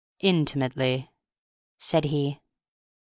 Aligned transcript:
"Intimately," 0.21 1.11
said 1.77 2.05
he. 2.05 2.39